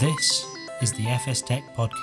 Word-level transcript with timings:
This 0.00 0.46
is 0.82 0.92
the 0.92 1.06
FS 1.06 1.40
Tech 1.40 1.74
Podcast. 1.74 1.94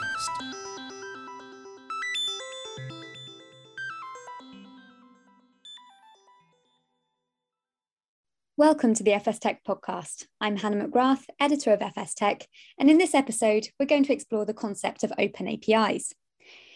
Welcome 8.57 8.95
to 8.95 9.03
the 9.03 9.13
FS 9.13 9.37
Tech 9.37 9.63
Podcast. 9.63 10.25
I'm 10.41 10.57
Hannah 10.57 10.87
McGrath, 10.87 11.25
editor 11.39 11.71
of 11.71 11.83
FS 11.83 12.15
Tech, 12.15 12.47
and 12.79 12.89
in 12.89 12.97
this 12.97 13.13
episode, 13.13 13.67
we're 13.79 13.85
going 13.85 14.05
to 14.05 14.13
explore 14.13 14.45
the 14.45 14.55
concept 14.55 15.03
of 15.03 15.13
open 15.19 15.47
APIs. 15.47 16.13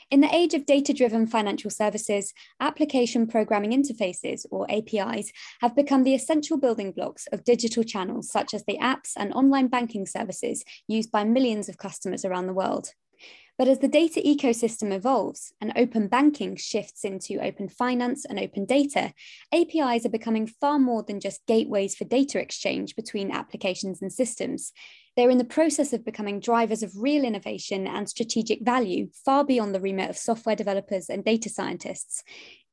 In 0.10 0.22
the 0.22 0.34
age 0.34 0.54
of 0.54 0.66
data 0.66 0.94
driven 0.94 1.28
financial 1.28 1.70
services, 1.70 2.34
application 2.62 3.28
programming 3.28 3.72
interfaces, 3.72 4.46
or 4.50 4.66
APIs, 4.72 5.34
have 5.60 5.76
become 5.76 6.04
the 6.04 6.16
essential 6.16 6.58
building 6.58 6.94
blocks 6.94 7.28
of 7.34 7.44
digital 7.44 7.84
channels 7.84 8.32
such 8.32 8.54
as 8.54 8.64
the 8.64 8.78
apps 8.78 9.12
and 9.18 9.34
online 9.34 9.68
banking 9.68 10.06
services 10.06 10.64
used 10.88 11.12
by 11.12 11.26
millions 11.26 11.68
of 11.68 11.78
customers 11.78 12.24
around 12.24 12.48
the 12.48 12.54
world. 12.54 12.94
But 13.58 13.68
as 13.68 13.80
the 13.80 13.88
data 13.88 14.22
ecosystem 14.24 14.94
evolves 14.94 15.52
and 15.60 15.74
open 15.76 16.08
banking 16.08 16.56
shifts 16.56 17.04
into 17.04 17.40
open 17.40 17.70
finance 17.70 18.24
and 18.24 18.40
open 18.40 18.66
data, 18.66 19.14
APIs 19.52 20.06
are 20.06 20.10
becoming 20.10 20.46
far 20.46 20.78
more 20.78 21.02
than 21.02 21.20
just 21.20 21.46
gateways 21.48 21.96
for 21.96 22.06
data 22.06 22.40
exchange 22.40 22.96
between 22.96 23.32
applications 23.32 24.02
and 24.02 24.14
systems. 24.14 24.74
They're 25.16 25.32
in 25.32 25.40
the 25.40 25.44
process 25.44 25.92
of 25.92 26.06
becoming 26.06 26.40
drivers 26.40 26.84
of 26.84 26.92
real 26.96 27.24
innovation 27.24 27.88
and 27.88 28.08
strategic 28.08 28.64
value 28.64 29.10
far 29.26 29.44
beyond 29.44 29.74
the 29.74 29.82
remit 29.82 30.12
of 30.12 30.18
software 30.18 30.56
developers 30.56 31.10
and 31.10 31.26
data 31.26 31.50
scientists. 31.50 32.24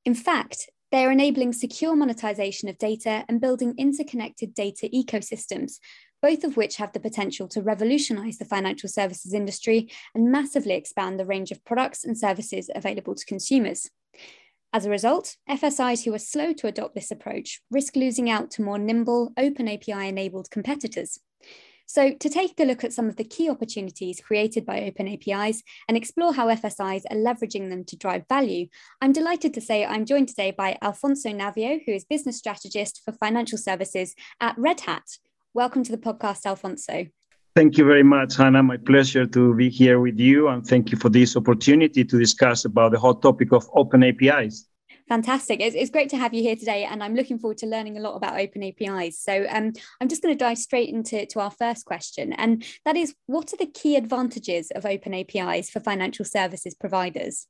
In 0.05 0.15
fact, 0.15 0.69
they 0.93 1.05
are 1.05 1.11
enabling 1.11 1.55
secure 1.55 1.97
monetization 1.97 2.69
of 2.69 2.79
data 2.79 3.25
and 3.29 3.41
building 3.41 3.75
interconnected 3.79 4.55
data 4.55 4.89
ecosystems, 4.95 5.79
both 6.25 6.43
of 6.43 6.57
which 6.57 6.77
have 6.77 6.91
the 6.95 7.01
potential 7.01 7.47
to 7.47 7.61
revolutionize 7.61 8.39
the 8.39 8.47
financial 8.47 8.89
services 8.89 9.35
industry 9.35 9.91
and 10.15 10.33
massively 10.33 10.73
expand 10.73 11.21
the 11.21 11.27
range 11.27 11.51
of 11.51 11.63
products 11.67 12.03
and 12.03 12.17
services 12.17 12.71
available 12.75 13.15
to 13.15 13.27
consumers. 13.27 13.91
As 14.73 14.87
a 14.87 14.91
result, 14.91 15.37
FSIs 15.51 16.03
who 16.03 16.15
are 16.15 16.19
slow 16.19 16.55
to 16.55 16.67
adopt 16.67 16.95
this 16.95 17.11
approach 17.11 17.61
risk 17.71 17.95
losing 17.95 18.31
out 18.31 18.51
to 18.53 18.63
more 18.63 18.79
nimble, 18.79 19.35
open 19.37 19.69
API 19.69 20.09
enabled 20.09 20.51
competitors. 20.51 21.21
So, 21.85 22.15
to 22.15 22.29
take 22.31 22.59
a 22.59 22.65
look 22.65 22.83
at 22.85 22.95
some 22.95 23.11
of 23.11 23.17
the 23.17 23.25
key 23.25 23.51
opportunities 23.51 24.23
created 24.23 24.65
by 24.65 24.81
open 24.81 25.07
APIs 25.07 25.63
and 25.89 25.95
explore 25.95 26.33
how 26.33 26.49
FSIs 26.49 27.03
are 27.11 27.17
leveraging 27.17 27.69
them 27.69 27.85
to 27.85 27.99
drive 27.99 28.25
value, 28.31 28.69
I'm 29.03 29.13
delighted 29.13 29.53
to 29.53 29.61
say 29.61 29.85
I'm 29.85 30.07
joined 30.07 30.29
today 30.29 30.53
by 30.53 30.79
Alfonso 30.81 31.29
Navio, 31.29 31.81
who 31.85 31.93
is 31.93 32.07
business 32.07 32.39
strategist 32.39 33.03
for 33.05 33.13
financial 33.13 33.59
services 33.59 34.15
at 34.41 34.57
Red 34.57 34.81
Hat, 34.81 35.05
Welcome 35.55 35.85
to 35.85 35.93
the 35.93 35.99
podcast, 35.99 36.47
Alfonso. 36.47 37.07
Thank 37.55 37.79
you 37.79 37.85
very 37.85 38.03
much, 38.03 38.37
Hannah. 38.37 38.65
My 38.65 38.77
pleasure 38.77 39.25
to 39.25 39.55
be 39.55 39.71
here 39.71 40.01
with 40.01 40.19
you, 40.19 40.49
and 40.49 40.67
thank 40.67 40.91
you 40.91 40.99
for 40.99 41.09
this 41.09 41.37
opportunity 41.37 42.05
to 42.05 42.19
discuss 42.19 42.65
about 42.65 42.91
the 42.91 42.99
hot 42.99 43.23
topic 43.23 43.53
of 43.53 43.71
open 43.73 44.03
APIs. 44.03 44.67
Fantastic. 45.09 45.61
It's, 45.61 45.77
it's 45.77 45.93
great 45.93 46.09
to 46.09 46.17
have 46.17 46.35
you 46.35 46.43
here 46.43 46.57
today, 46.57 46.83
and 46.83 47.05
I'm 47.05 47.15
looking 47.15 47.39
forward 47.39 47.59
to 47.59 47.67
learning 47.67 47.97
a 47.97 48.01
lot 48.01 48.17
about 48.17 48.37
open 48.37 48.65
APIs. 48.65 49.21
So, 49.21 49.47
um, 49.49 49.73
I'm 50.01 50.09
just 50.09 50.23
going 50.25 50.35
to 50.35 50.45
dive 50.45 50.59
straight 50.59 50.89
into 50.89 51.25
to 51.25 51.39
our 51.39 51.53
first 51.53 51.85
question, 51.85 52.33
and 52.33 52.65
that 52.85 52.97
is 52.97 53.15
what 53.27 53.53
are 53.53 53.57
the 53.57 53.67
key 53.67 53.95
advantages 53.95 54.73
of 54.73 54.85
open 54.85 55.15
APIs 55.15 55.71
for 55.71 55.79
financial 55.79 56.25
services 56.25 56.75
providers? 56.75 57.47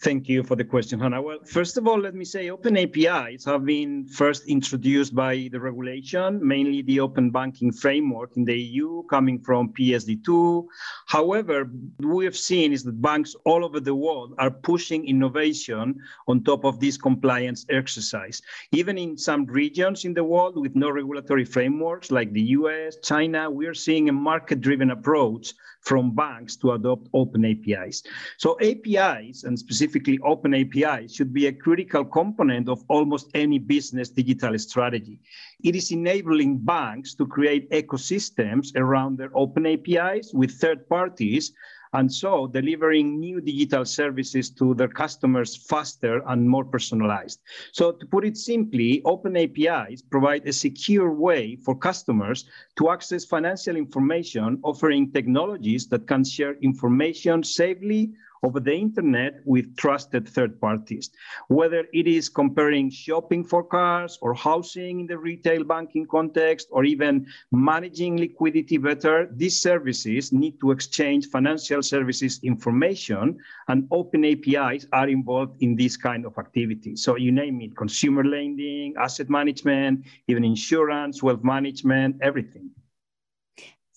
Thank 0.00 0.28
you 0.28 0.42
for 0.44 0.56
the 0.56 0.64
question, 0.64 1.00
Hannah. 1.00 1.20
Well, 1.20 1.38
first 1.44 1.76
of 1.76 1.88
all, 1.88 2.00
let 2.00 2.14
me 2.14 2.24
say 2.24 2.50
open 2.50 2.76
APIs 2.76 3.44
have 3.44 3.64
been 3.64 4.06
first 4.06 4.46
introduced 4.46 5.14
by 5.14 5.48
the 5.50 5.58
regulation, 5.60 6.46
mainly 6.46 6.82
the 6.82 7.00
open 7.00 7.30
banking 7.30 7.72
framework 7.72 8.36
in 8.36 8.44
the 8.44 8.56
EU 8.56 9.02
coming 9.04 9.40
from 9.40 9.72
PSD2. 9.72 10.66
However, 11.06 11.70
we 12.00 12.24
have 12.24 12.36
seen 12.36 12.72
is 12.72 12.84
that 12.84 13.02
banks 13.02 13.34
all 13.44 13.64
over 13.64 13.80
the 13.80 13.94
world 13.94 14.34
are 14.38 14.50
pushing 14.50 15.06
innovation 15.08 16.00
on 16.28 16.44
top 16.44 16.64
of 16.64 16.78
this 16.78 16.96
compliance 16.96 17.66
exercise. 17.68 18.40
Even 18.72 18.96
in 18.96 19.16
some 19.16 19.46
regions 19.46 20.04
in 20.04 20.14
the 20.14 20.24
world 20.24 20.56
with 20.56 20.76
no 20.76 20.90
regulatory 20.90 21.44
frameworks 21.44 22.10
like 22.10 22.32
the 22.32 22.48
US, 22.58 22.96
China, 23.02 23.50
we 23.50 23.66
are 23.66 23.74
seeing 23.74 24.08
a 24.08 24.12
market-driven 24.12 24.90
approach 24.90 25.54
from 25.88 26.14
banks 26.14 26.54
to 26.54 26.72
adopt 26.72 27.08
open 27.14 27.46
APIs. 27.46 28.02
So 28.36 28.58
APIs 28.60 29.44
and 29.44 29.58
specifically 29.58 30.18
open 30.22 30.52
APIs 30.52 31.14
should 31.14 31.32
be 31.32 31.46
a 31.46 31.52
critical 31.52 32.04
component 32.04 32.68
of 32.68 32.84
almost 32.88 33.30
any 33.32 33.58
business 33.58 34.10
digital 34.10 34.58
strategy. 34.58 35.18
It 35.64 35.74
is 35.74 35.90
enabling 35.90 36.58
banks 36.58 37.14
to 37.14 37.26
create 37.26 37.70
ecosystems 37.70 38.76
around 38.76 39.16
their 39.16 39.30
open 39.34 39.64
APIs 39.64 40.34
with 40.34 40.50
third 40.60 40.86
parties 40.90 41.54
and 41.92 42.12
so 42.12 42.46
delivering 42.46 43.18
new 43.18 43.40
digital 43.40 43.84
services 43.84 44.50
to 44.50 44.74
their 44.74 44.88
customers 44.88 45.56
faster 45.56 46.22
and 46.28 46.48
more 46.48 46.64
personalized. 46.64 47.40
So 47.72 47.92
to 47.92 48.06
put 48.06 48.24
it 48.24 48.36
simply, 48.36 49.02
open 49.04 49.36
APIs 49.36 50.02
provide 50.02 50.46
a 50.46 50.52
secure 50.52 51.12
way 51.12 51.56
for 51.56 51.74
customers 51.74 52.44
to 52.76 52.90
access 52.90 53.24
financial 53.24 53.76
information, 53.76 54.60
offering 54.62 55.10
technologies 55.12 55.86
that 55.88 56.06
can 56.06 56.24
share 56.24 56.56
information 56.62 57.42
safely 57.42 58.12
over 58.42 58.60
the 58.60 58.74
internet 58.74 59.40
with 59.44 59.76
trusted 59.76 60.28
third 60.28 60.60
parties. 60.60 61.10
Whether 61.48 61.86
it 61.92 62.06
is 62.06 62.28
comparing 62.28 62.90
shopping 62.90 63.44
for 63.44 63.62
cars 63.62 64.18
or 64.22 64.34
housing 64.34 65.00
in 65.00 65.06
the 65.06 65.18
retail 65.18 65.64
banking 65.64 66.06
context 66.06 66.68
or 66.70 66.84
even 66.84 67.26
managing 67.52 68.16
liquidity 68.16 68.76
better, 68.76 69.28
these 69.34 69.60
services 69.60 70.32
need 70.32 70.60
to 70.60 70.70
exchange 70.70 71.26
financial 71.26 71.82
services 71.82 72.40
information 72.42 73.38
and 73.68 73.86
open 73.90 74.24
APIs 74.24 74.86
are 74.92 75.08
involved 75.08 75.62
in 75.62 75.76
this 75.76 75.96
kind 75.96 76.26
of 76.26 76.36
activity. 76.38 76.96
So 76.96 77.16
you 77.16 77.32
name 77.32 77.60
it, 77.60 77.76
consumer 77.76 78.24
lending, 78.24 78.94
asset 78.98 79.28
management, 79.28 80.04
even 80.28 80.44
insurance, 80.44 81.22
wealth 81.22 81.44
management, 81.44 82.16
everything. 82.22 82.70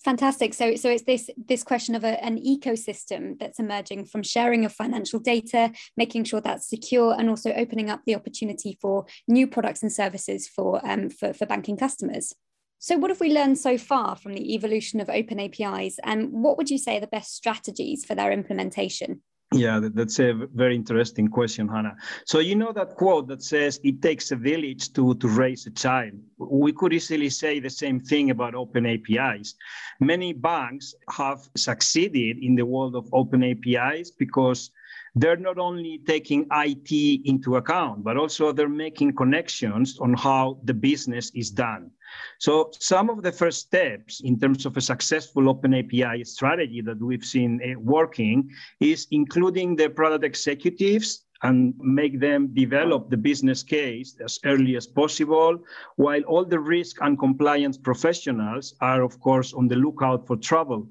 Fantastic. 0.04 0.52
So, 0.52 0.74
so 0.74 0.90
it's 0.90 1.04
this 1.04 1.30
this 1.36 1.62
question 1.62 1.94
of 1.94 2.02
a, 2.02 2.22
an 2.24 2.36
ecosystem 2.38 3.38
that's 3.38 3.60
emerging 3.60 4.06
from 4.06 4.24
sharing 4.24 4.64
of 4.64 4.72
financial 4.72 5.20
data, 5.20 5.72
making 5.96 6.24
sure 6.24 6.40
that's 6.40 6.68
secure, 6.68 7.14
and 7.16 7.30
also 7.30 7.52
opening 7.52 7.88
up 7.88 8.00
the 8.04 8.16
opportunity 8.16 8.76
for 8.80 9.06
new 9.28 9.46
products 9.46 9.82
and 9.82 9.92
services 9.92 10.48
for 10.48 10.84
um, 10.88 11.08
for, 11.08 11.32
for 11.32 11.46
banking 11.46 11.76
customers. 11.76 12.34
So, 12.80 12.96
what 12.96 13.12
have 13.12 13.20
we 13.20 13.32
learned 13.32 13.58
so 13.58 13.78
far 13.78 14.16
from 14.16 14.34
the 14.34 14.54
evolution 14.54 14.98
of 14.98 15.08
open 15.08 15.38
APIs, 15.38 16.00
and 16.02 16.32
what 16.32 16.56
would 16.58 16.68
you 16.68 16.78
say 16.78 16.96
are 16.96 17.00
the 17.00 17.06
best 17.06 17.36
strategies 17.36 18.04
for 18.04 18.16
their 18.16 18.32
implementation? 18.32 19.22
Yeah, 19.52 19.80
that's 19.94 20.18
a 20.18 20.32
very 20.54 20.74
interesting 20.74 21.28
question, 21.28 21.68
Hannah. 21.68 21.96
So 22.24 22.38
you 22.38 22.54
know 22.54 22.72
that 22.72 22.96
quote 22.96 23.28
that 23.28 23.42
says 23.42 23.80
it 23.84 24.00
takes 24.02 24.30
a 24.30 24.36
village 24.36 24.92
to, 24.94 25.14
to 25.16 25.28
raise 25.28 25.66
a 25.66 25.70
child. 25.70 26.12
We 26.38 26.72
could 26.72 26.92
easily 26.92 27.28
say 27.28 27.60
the 27.60 27.70
same 27.70 28.00
thing 28.00 28.30
about 28.30 28.54
open 28.54 28.86
APIs. 28.86 29.54
Many 30.00 30.32
banks 30.32 30.94
have 31.10 31.40
succeeded 31.56 32.38
in 32.42 32.54
the 32.54 32.66
world 32.66 32.96
of 32.96 33.08
open 33.12 33.42
APIs 33.44 34.10
because 34.10 34.70
they're 35.14 35.36
not 35.36 35.58
only 35.58 36.00
taking 36.06 36.46
IT 36.52 37.20
into 37.24 37.56
account, 37.56 38.02
but 38.02 38.16
also 38.16 38.52
they're 38.52 38.68
making 38.68 39.14
connections 39.14 39.98
on 40.00 40.14
how 40.14 40.58
the 40.64 40.74
business 40.74 41.30
is 41.34 41.50
done. 41.50 41.90
So 42.38 42.70
some 42.78 43.10
of 43.10 43.22
the 43.22 43.32
first 43.32 43.60
steps 43.60 44.20
in 44.20 44.38
terms 44.38 44.66
of 44.66 44.76
a 44.76 44.80
successful 44.80 45.48
open 45.48 45.74
API 45.74 46.24
strategy 46.24 46.80
that 46.82 47.00
we've 47.00 47.24
seen 47.24 47.60
eh, 47.62 47.74
working 47.76 48.50
is 48.80 49.06
including 49.10 49.76
the 49.76 49.88
product 49.88 50.24
executives 50.24 51.24
and 51.42 51.74
make 51.78 52.20
them 52.20 52.48
develop 52.54 53.10
the 53.10 53.16
business 53.16 53.62
case 53.62 54.16
as 54.24 54.38
early 54.44 54.76
as 54.76 54.86
possible, 54.86 55.58
while 55.96 56.22
all 56.22 56.44
the 56.44 56.58
risk 56.58 56.98
and 57.00 57.18
compliance 57.18 57.76
professionals 57.76 58.74
are, 58.80 59.02
of 59.02 59.18
course, 59.20 59.52
on 59.52 59.66
the 59.66 59.74
lookout 59.74 60.26
for 60.26 60.36
trouble. 60.36 60.88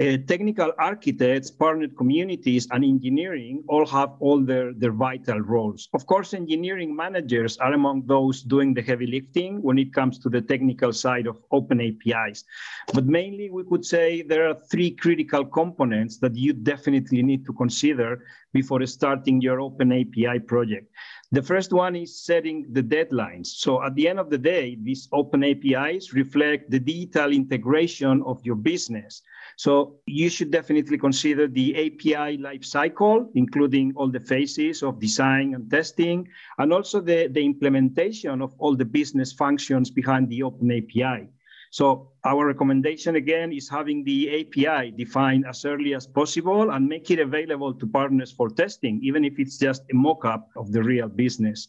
Uh, 0.00 0.16
technical 0.28 0.72
architects, 0.78 1.50
partner 1.50 1.88
communities, 1.88 2.68
and 2.70 2.84
engineering 2.84 3.64
all 3.66 3.84
have 3.84 4.10
all 4.20 4.40
their, 4.40 4.72
their 4.72 4.92
vital 4.92 5.40
roles. 5.40 5.88
Of 5.92 6.06
course, 6.06 6.34
engineering 6.34 6.94
managers 6.94 7.58
are 7.58 7.72
among 7.72 8.06
those 8.06 8.42
doing 8.42 8.74
the 8.74 8.82
heavy 8.82 9.08
lifting 9.08 9.60
when 9.60 9.76
it 9.76 9.92
comes 9.92 10.20
to 10.20 10.28
the 10.28 10.40
technical 10.40 10.92
side 10.92 11.26
of 11.26 11.42
open 11.50 11.80
APIs. 11.80 12.44
But 12.94 13.06
mainly, 13.06 13.50
we 13.50 13.64
could 13.64 13.84
say 13.84 14.22
there 14.22 14.48
are 14.48 14.54
three 14.70 14.92
critical 14.92 15.44
components 15.44 16.18
that 16.18 16.36
you 16.36 16.52
definitely 16.52 17.24
need 17.24 17.44
to 17.46 17.52
consider 17.52 18.22
before 18.52 18.86
starting 18.86 19.40
your 19.40 19.60
open 19.60 19.90
API 19.90 20.38
project. 20.38 20.92
The 21.30 21.42
first 21.42 21.74
one 21.74 21.94
is 21.94 22.24
setting 22.24 22.64
the 22.72 22.82
deadlines. 22.82 23.48
So 23.48 23.82
at 23.82 23.94
the 23.94 24.08
end 24.08 24.18
of 24.18 24.30
the 24.30 24.38
day, 24.38 24.78
these 24.80 25.08
open 25.12 25.44
APIs 25.44 26.14
reflect 26.14 26.70
the 26.70 26.80
digital 26.80 27.32
integration 27.32 28.22
of 28.22 28.40
your 28.46 28.54
business. 28.54 29.20
So 29.56 30.00
you 30.06 30.30
should 30.30 30.50
definitely 30.50 30.96
consider 30.96 31.46
the 31.46 31.76
API 31.76 32.38
lifecycle, 32.38 33.28
including 33.34 33.92
all 33.94 34.08
the 34.08 34.20
phases 34.20 34.82
of 34.82 35.00
design 35.00 35.54
and 35.54 35.70
testing, 35.70 36.28
and 36.56 36.72
also 36.72 36.98
the, 36.98 37.28
the 37.30 37.44
implementation 37.44 38.40
of 38.40 38.54
all 38.58 38.74
the 38.74 38.86
business 38.86 39.30
functions 39.30 39.90
behind 39.90 40.30
the 40.30 40.42
open 40.42 40.72
API. 40.72 41.28
So 41.70 42.12
our 42.24 42.46
recommendation 42.46 43.16
again 43.16 43.52
is 43.52 43.68
having 43.68 44.04
the 44.04 44.40
API 44.40 44.90
defined 44.90 45.44
as 45.46 45.64
early 45.64 45.94
as 45.94 46.06
possible 46.06 46.70
and 46.70 46.88
make 46.88 47.10
it 47.10 47.18
available 47.18 47.74
to 47.74 47.86
partners 47.86 48.32
for 48.32 48.48
testing, 48.48 49.00
even 49.02 49.24
if 49.24 49.38
it's 49.38 49.58
just 49.58 49.82
a 49.90 49.94
mock-up 49.94 50.48
of 50.56 50.72
the 50.72 50.82
real 50.82 51.08
business. 51.08 51.68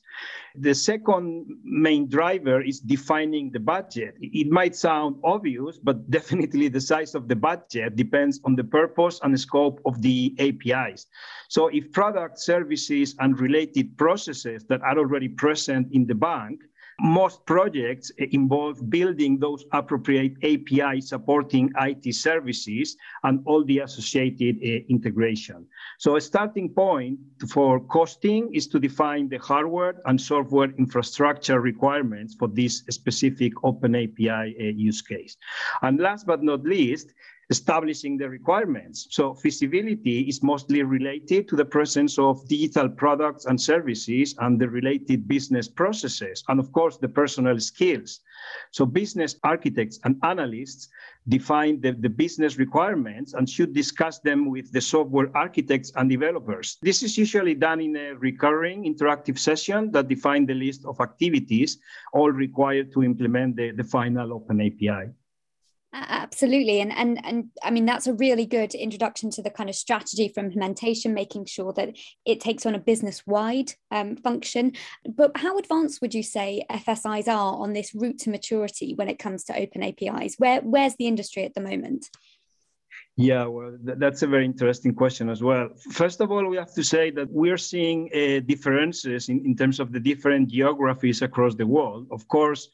The 0.55 0.73
second 0.73 1.45
main 1.63 2.07
driver 2.09 2.61
is 2.61 2.79
defining 2.79 3.51
the 3.51 3.59
budget. 3.59 4.15
It 4.21 4.49
might 4.49 4.75
sound 4.75 5.17
obvious, 5.23 5.77
but 5.77 6.09
definitely 6.17 6.69
the 6.69 6.81
size 6.81 7.13
of 7.15 7.27
the 7.27 7.35
budget 7.35 7.95
depends 7.95 8.39
on 8.45 8.55
the 8.55 8.63
purpose 8.63 9.19
and 9.23 9.33
the 9.33 9.37
scope 9.37 9.81
of 9.85 10.01
the 10.01 10.35
APIs. 10.39 11.07
So 11.49 11.67
if 11.67 11.91
product 11.91 12.39
services 12.39 13.15
and 13.19 13.39
related 13.39 13.97
processes 13.97 14.65
that 14.69 14.81
are 14.81 14.97
already 14.97 15.29
present 15.29 15.87
in 15.91 16.07
the 16.07 16.15
bank 16.15 16.61
most 17.01 17.45
projects 17.45 18.11
involve 18.17 18.89
building 18.89 19.39
those 19.39 19.65
appropriate 19.71 20.33
API 20.43 21.01
supporting 21.01 21.71
IT 21.79 22.13
services 22.13 22.97
and 23.23 23.41
all 23.45 23.63
the 23.65 23.79
associated 23.79 24.57
uh, 24.57 24.83
integration. 24.89 25.65
So 25.97 26.15
a 26.15 26.21
starting 26.21 26.69
point 26.69 27.19
for 27.49 27.79
costing 27.79 28.53
is 28.53 28.67
to 28.67 28.79
define 28.79 29.29
the 29.29 29.37
hardware 29.37 30.01
and 30.05 30.19
software 30.19 30.71
infrastructure 30.77 31.59
requirements 31.61 32.35
for 32.37 32.47
this 32.47 32.83
specific 32.89 33.53
open 33.63 33.95
API 33.95 34.55
uh, 34.59 34.63
use 34.75 35.01
case. 35.01 35.37
And 35.81 35.99
last 35.99 36.25
but 36.25 36.43
not 36.43 36.63
least, 36.63 37.13
establishing 37.49 38.17
the 38.17 38.29
requirements. 38.29 39.07
So 39.09 39.33
feasibility 39.33 40.21
is 40.21 40.43
mostly 40.43 40.83
related 40.83 41.47
to 41.49 41.55
the 41.55 41.65
presence 41.65 42.19
of 42.19 42.47
digital 42.47 42.87
products 42.87 43.45
and 43.45 43.59
services 43.59 44.35
and 44.39 44.59
the 44.59 44.69
related 44.69 45.27
business 45.27 45.67
processes, 45.67 46.43
and 46.47 46.59
of 46.59 46.71
course, 46.71 46.97
the 46.97 47.09
personal 47.09 47.59
skills. 47.59 48.21
So 48.71 48.85
business 48.85 49.35
architects 49.43 49.99
and 50.03 50.17
analysts 50.23 50.89
define 51.27 51.81
the, 51.81 51.91
the 51.91 52.09
business 52.09 52.57
requirements 52.57 53.33
and 53.33 53.49
should 53.49 53.73
discuss 53.73 54.19
them 54.19 54.49
with 54.49 54.71
the 54.71 54.81
software 54.81 55.35
architects 55.35 55.91
and 55.95 56.09
developers. 56.09 56.77
This 56.81 57.03
is 57.03 57.17
usually 57.17 57.55
done 57.55 57.81
in 57.81 57.95
a 57.95 58.13
recurring 58.15 58.83
interactive 58.83 59.37
session 59.37 59.91
that 59.91 60.07
define 60.07 60.45
the 60.45 60.53
list 60.53 60.85
of 60.85 60.99
activities 61.01 61.79
all 62.13 62.31
required 62.31 62.91
to 62.93 63.03
implement 63.03 63.55
the, 63.55 63.71
the 63.71 63.83
final 63.83 64.33
open 64.33 64.61
API. 64.61 65.11
Absolutely. 65.91 66.81
And, 66.81 66.91
and, 66.91 67.19
and 67.25 67.49
I 67.63 67.71
mean, 67.71 67.85
that's 67.85 68.05
a 68.05 68.13
really 68.13 68.45
good 68.45 68.75
introduction 68.75 69.31
to 69.31 69.41
the 69.41 69.49
kind 69.49 69.69
of 69.69 69.75
strategy 69.75 70.27
for 70.27 70.39
implementation, 70.39 71.15
making 71.15 71.45
sure 71.45 71.73
that 71.73 71.97
it 72.25 72.39
takes 72.39 72.67
on 72.67 72.75
a 72.75 72.79
business 72.79 73.25
wide 73.25 73.73
um, 73.89 74.15
function. 74.15 74.73
But 75.03 75.31
how 75.35 75.57
advanced 75.57 75.99
would 76.01 76.13
you 76.13 76.21
say 76.21 76.63
FSIs 76.69 77.27
are 77.27 77.55
on 77.55 77.73
this 77.73 77.95
route 77.95 78.19
to 78.19 78.29
maturity 78.29 78.93
when 78.93 79.09
it 79.09 79.17
comes 79.17 79.43
to 79.45 79.57
open 79.57 79.81
APIs? 79.81 80.35
Where, 80.37 80.61
where's 80.61 80.95
the 80.97 81.07
industry 81.07 81.43
at 81.43 81.55
the 81.55 81.61
moment? 81.61 82.05
Yeah, 83.17 83.47
well, 83.47 83.77
th- 83.85 83.97
that's 83.97 84.21
a 84.21 84.27
very 84.27 84.45
interesting 84.45 84.93
question 84.93 85.29
as 85.29 85.43
well. 85.43 85.69
First 85.91 86.21
of 86.21 86.31
all, 86.31 86.47
we 86.47 86.55
have 86.57 86.73
to 86.75 86.83
say 86.83 87.11
that 87.11 87.29
we're 87.31 87.57
seeing 87.57 88.09
uh, 88.13 88.39
differences 88.45 89.27
in, 89.27 89.43
in 89.45 89.57
terms 89.57 89.79
of 89.79 89.91
the 89.91 89.99
different 89.99 90.49
geographies 90.49 91.21
across 91.21 91.55
the 91.55 91.67
world. 91.67 92.07
Of 92.11 92.27
course, 92.27 92.69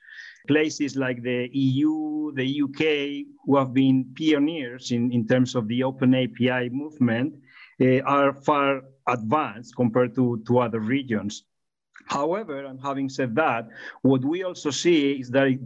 places 0.47 0.95
like 0.95 1.21
the 1.21 1.50
EU, 1.51 2.31
the 2.33 2.62
UK, 2.63 3.25
who 3.45 3.57
have 3.57 3.74
been 3.74 4.13
pioneers 4.18 4.92
in, 4.92 5.12
in 5.12 5.27
terms 5.27 5.56
of 5.56 5.68
the 5.68 5.83
open 5.83 6.13
API 6.13 6.69
movement, 6.69 7.36
uh, 7.81 8.00
are 8.01 8.33
far 8.33 8.83
advanced 9.07 9.75
compared 9.75 10.15
to, 10.15 10.42
to 10.47 10.59
other 10.59 10.80
regions. 10.80 11.44
However, 12.07 12.65
and 12.65 12.80
having 12.80 13.09
said 13.09 13.36
that, 13.36 13.68
what 14.03 14.24
we 14.24 14.44
also 14.44 14.69
see 14.69 15.13
is 15.13 15.30
that 15.31 15.57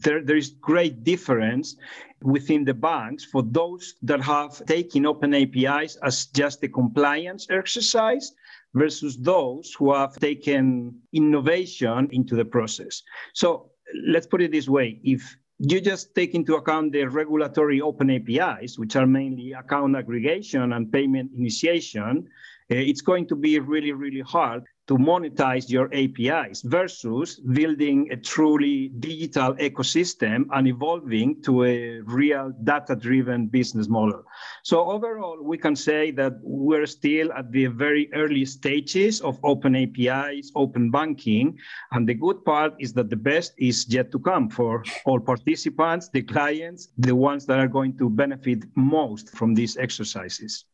there, 0.00 0.22
there 0.22 0.36
is 0.36 0.50
great 0.50 1.02
difference 1.02 1.76
within 2.22 2.64
the 2.64 2.74
banks 2.74 3.24
for 3.24 3.42
those 3.42 3.94
that 4.02 4.20
have 4.20 4.64
taken 4.66 5.06
open 5.06 5.34
APIs 5.34 5.96
as 5.96 6.26
just 6.26 6.62
a 6.62 6.68
compliance 6.68 7.46
exercise 7.50 8.32
versus 8.74 9.16
those 9.16 9.74
who 9.76 9.92
have 9.92 10.14
taken 10.16 10.94
innovation 11.12 12.08
into 12.12 12.36
the 12.36 12.44
process. 12.44 13.02
So 13.32 13.70
let's 14.06 14.26
put 14.26 14.42
it 14.42 14.52
this 14.52 14.68
way. 14.68 15.00
If 15.02 15.36
you 15.58 15.80
just 15.80 16.14
take 16.14 16.34
into 16.34 16.54
account 16.54 16.92
the 16.92 17.04
regulatory 17.04 17.80
open 17.80 18.10
APIs, 18.10 18.78
which 18.78 18.96
are 18.96 19.06
mainly 19.06 19.52
account 19.52 19.96
aggregation 19.96 20.72
and 20.72 20.92
payment 20.92 21.32
initiation, 21.36 22.28
uh, 22.70 22.74
it's 22.74 23.00
going 23.00 23.26
to 23.28 23.36
be 23.36 23.58
really, 23.58 23.92
really 23.92 24.20
hard 24.20 24.64
to 24.88 24.94
monetize 24.96 25.68
your 25.68 25.90
APIs 25.92 26.62
versus 26.62 27.38
building 27.38 28.08
a 28.10 28.16
truly 28.16 28.88
digital 29.00 29.54
ecosystem 29.56 30.46
and 30.52 30.66
evolving 30.66 31.40
to 31.42 31.64
a 31.64 32.00
real 32.00 32.52
data 32.64 32.96
driven 32.96 33.46
business 33.46 33.86
model. 33.86 34.24
So, 34.62 34.90
overall, 34.90 35.38
we 35.42 35.58
can 35.58 35.76
say 35.76 36.10
that 36.12 36.32
we're 36.42 36.86
still 36.86 37.30
at 37.32 37.52
the 37.52 37.66
very 37.66 38.08
early 38.14 38.46
stages 38.46 39.20
of 39.20 39.38
open 39.44 39.76
APIs, 39.76 40.50
open 40.54 40.90
banking. 40.90 41.58
And 41.92 42.08
the 42.08 42.14
good 42.14 42.42
part 42.46 42.74
is 42.78 42.94
that 42.94 43.10
the 43.10 43.16
best 43.16 43.52
is 43.58 43.86
yet 43.88 44.10
to 44.12 44.18
come 44.18 44.48
for 44.48 44.82
all 45.04 45.20
participants, 45.20 46.08
the 46.08 46.22
clients, 46.22 46.88
the 46.96 47.14
ones 47.14 47.44
that 47.46 47.58
are 47.58 47.68
going 47.68 47.98
to 47.98 48.08
benefit 48.08 48.64
most 48.74 49.30
from 49.36 49.54
these 49.54 49.76
exercises. 49.76 50.64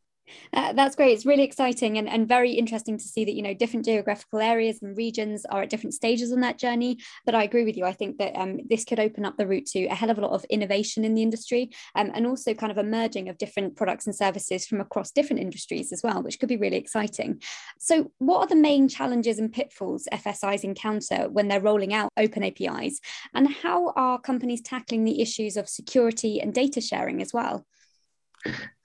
Uh, 0.53 0.73
that's 0.73 0.95
great. 0.95 1.13
It's 1.13 1.25
really 1.25 1.43
exciting 1.43 1.97
and, 1.97 2.09
and 2.09 2.27
very 2.27 2.51
interesting 2.51 2.97
to 2.97 3.03
see 3.03 3.25
that, 3.25 3.35
you 3.35 3.41
know, 3.41 3.53
different 3.53 3.85
geographical 3.85 4.39
areas 4.39 4.79
and 4.81 4.97
regions 4.97 5.45
are 5.45 5.63
at 5.63 5.69
different 5.69 5.93
stages 5.93 6.31
on 6.31 6.41
that 6.41 6.57
journey. 6.57 6.97
But 7.25 7.35
I 7.35 7.43
agree 7.43 7.65
with 7.65 7.77
you. 7.77 7.85
I 7.85 7.93
think 7.93 8.17
that 8.17 8.35
um, 8.35 8.59
this 8.69 8.85
could 8.85 8.99
open 8.99 9.25
up 9.25 9.37
the 9.37 9.47
route 9.47 9.65
to 9.67 9.85
a 9.85 9.95
hell 9.95 10.09
of 10.09 10.17
a 10.17 10.21
lot 10.21 10.31
of 10.31 10.45
innovation 10.45 11.05
in 11.05 11.13
the 11.13 11.21
industry 11.21 11.71
um, 11.95 12.11
and 12.13 12.25
also 12.25 12.53
kind 12.53 12.71
of 12.71 12.77
a 12.77 12.83
merging 12.83 13.29
of 13.29 13.37
different 13.37 13.75
products 13.75 14.05
and 14.05 14.15
services 14.15 14.65
from 14.65 14.81
across 14.81 15.11
different 15.11 15.41
industries 15.41 15.91
as 15.91 16.01
well, 16.03 16.23
which 16.23 16.39
could 16.39 16.49
be 16.49 16.57
really 16.57 16.77
exciting. 16.77 17.41
So, 17.79 18.11
what 18.19 18.39
are 18.39 18.47
the 18.47 18.55
main 18.55 18.87
challenges 18.87 19.39
and 19.39 19.51
pitfalls 19.51 20.07
FSIs 20.11 20.63
encounter 20.63 21.29
when 21.29 21.47
they're 21.47 21.61
rolling 21.61 21.93
out 21.93 22.09
open 22.17 22.43
APIs? 22.43 22.99
And 23.33 23.47
how 23.47 23.93
are 23.95 24.19
companies 24.19 24.61
tackling 24.61 25.03
the 25.03 25.21
issues 25.21 25.57
of 25.57 25.69
security 25.69 26.39
and 26.39 26.53
data 26.53 26.81
sharing 26.81 27.21
as 27.21 27.33
well? 27.33 27.65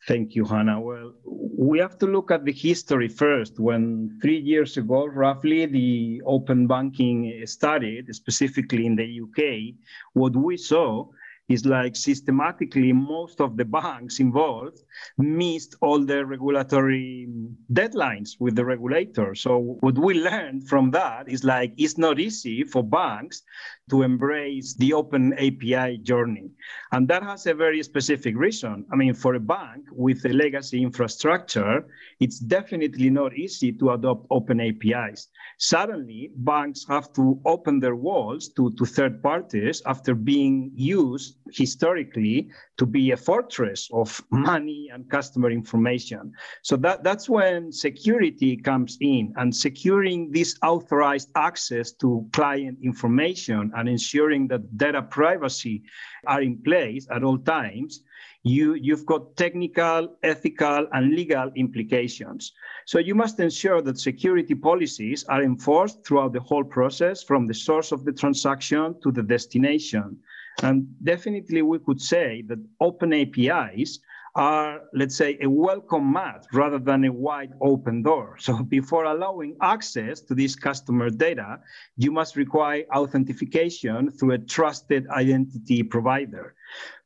Thank 0.09 0.35
you, 0.35 0.45
Hannah. 0.45 0.81
Well, 0.81 1.13
we 1.25 1.79
have 1.79 1.99
to 1.99 2.07
look 2.07 2.31
at 2.31 2.45
the 2.45 2.53
history 2.53 3.09
first. 3.09 3.61
When 3.61 4.19
three 4.23 4.39
years 4.39 4.77
ago, 4.79 5.07
roughly, 5.07 5.67
the 5.67 6.23
open 6.25 6.67
banking 6.67 7.43
started, 7.45 8.15
specifically 8.15 8.87
in 8.87 8.97
the 8.97 9.21
UK, 9.21 9.75
what 10.15 10.35
we 10.35 10.57
saw 10.57 11.07
is 11.51 11.67
like 11.67 11.97
systematically 11.97 12.93
most 12.93 13.41
of 13.41 13.57
the 13.57 13.65
banks 13.65 14.21
involved 14.21 14.79
missed 15.19 15.75
all 15.83 15.99
the 15.99 16.25
regulatory 16.25 17.29
deadlines 17.73 18.37
with 18.39 18.55
the 18.55 18.65
regulator. 18.65 19.35
So 19.35 19.77
what 19.81 19.99
we 19.99 20.15
learned 20.15 20.69
from 20.69 20.93
that 20.93 21.29
is 21.29 21.43
like 21.43 21.75
it's 21.77 21.99
not 21.99 22.21
easy 22.21 22.63
for 22.63 22.85
banks 22.85 23.43
to 23.91 24.03
embrace 24.03 24.75
the 24.75 24.93
open 24.93 25.33
API 25.35 25.99
journey. 25.99 26.51
And 26.93 27.09
that 27.09 27.25
has 27.25 27.47
a 27.47 27.55
very 27.55 27.83
specific 27.83 28.37
reason. 28.37 28.87
I 28.93 28.97
mean, 28.97 29.15
for 29.15 29.35
a 29.35 29.41
bank 29.41 29.87
with 29.91 30.25
a 30.25 30.29
legacy 30.29 30.81
infrastructure, 30.83 31.85
it's 32.21 32.39
definitely 32.39 33.11
not 33.11 33.37
easy 33.37 33.73
to 33.73 33.91
adopt 33.91 34.27
open 34.31 34.61
APIs. 34.61 35.29
Suddenly, 35.59 36.31
banks 36.37 36.87
have 36.89 37.13
to 37.15 37.41
open 37.45 37.81
their 37.81 37.97
walls 37.97 38.51
to, 38.51 38.71
to 38.79 38.85
third 38.85 39.21
parties 39.23 39.83
after 39.87 40.15
being 40.15 40.71
used 40.75 41.37
historically 41.53 42.49
to 42.79 42.87
be 42.87 43.11
a 43.11 43.17
fortress 43.17 43.89
of 43.93 44.23
money 44.31 44.91
and 44.93 45.09
customer 45.11 45.51
information. 45.51 46.33
So 46.63 46.77
that, 46.79 47.05
that's 47.05 47.29
when 47.29 47.73
security 47.73 48.57
comes 48.57 48.99
in 49.01 49.33
and 49.37 49.55
securing 49.55 50.31
this 50.31 50.57
authorized 50.63 51.31
access 51.35 51.93
to 51.93 52.27
client 52.33 52.79
information 52.83 53.73
and 53.77 53.89
ensuring 53.89 54.49
that 54.49 54.77
data 54.77 55.03
privacy 55.03 55.83
are 56.27 56.43
in 56.43 56.59
place 56.63 57.07
at 57.11 57.25
all 57.25 57.39
times 57.39 58.03
you, 58.43 58.75
you've 58.75 59.05
got 59.05 59.37
technical, 59.37 60.17
ethical, 60.23 60.87
and 60.93 61.15
legal 61.15 61.51
implications. 61.57 62.53
So 62.87 62.99
you 62.99 63.15
must 63.15 63.39
ensure 63.39 63.83
that 63.83 63.99
security 63.99 64.55
policies 64.55 65.25
are 65.25 65.43
enforced 65.43 66.07
throughout 66.07 66.33
the 66.33 66.41
whole 66.41 66.65
process 66.65 67.23
from 67.23 67.47
the 67.47 67.55
source 67.55 67.93
of 67.93 68.05
the 68.05 68.13
transaction 68.13 68.97
to 69.03 69.13
the 69.13 69.23
destination. 69.23 70.19
And 70.63 70.87
definitely, 71.03 71.63
we 71.63 71.79
could 71.79 72.01
say 72.01 72.43
that 72.49 72.59
open 72.81 73.13
APIs 73.13 74.01
are, 74.35 74.83
let's 74.95 75.17
say, 75.17 75.39
a 75.41 75.49
welcome 75.49 76.13
mat 76.13 76.47
rather 76.53 76.79
than 76.79 77.05
a 77.05 77.13
wide 77.13 77.53
open 77.61 78.03
door. 78.03 78.37
So 78.39 78.63
before 78.79 79.05
allowing 79.05 79.57
access 79.61 80.21
to 80.23 80.35
this 80.35 80.55
customer 80.55 81.11
data, 81.11 81.61
you 81.97 82.13
must 82.13 82.37
require 82.37 82.85
authentication 82.95 84.11
through 84.11 84.33
a 84.33 84.39
trusted 84.39 85.09
identity 85.09 85.83
provider 85.83 86.55